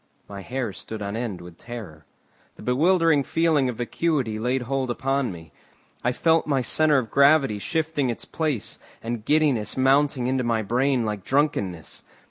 My 0.27 0.41
hair 0.41 0.73
stood 0.73 1.03
on 1.03 1.15
end 1.15 1.41
with 1.41 1.59
terror. 1.59 2.07
The 2.55 2.63
bewildering 2.63 3.23
feeling 3.23 3.69
of 3.69 3.75
vacuity 3.75 4.39
laid 4.39 4.63
hold 4.63 4.89
upon 4.89 5.31
me. 5.31 5.51
I 6.03 6.11
felt 6.11 6.47
my 6.47 6.61
centre 6.63 6.97
of 6.97 7.11
gravity 7.11 7.59
shifting 7.59 8.09
its 8.09 8.25
place, 8.25 8.79
and 9.03 9.23
giddiness 9.23 9.77
mounting 9.77 10.25
into 10.25 10.43
my 10.43 10.63
brain 10.63 11.05
like 11.05 11.23
drunkenness. 11.23 12.01